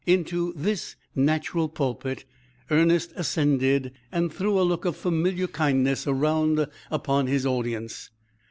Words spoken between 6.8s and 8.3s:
upon his audience.